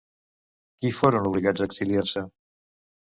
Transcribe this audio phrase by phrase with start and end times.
[0.79, 2.25] Qui foren obligats a exiliar-se?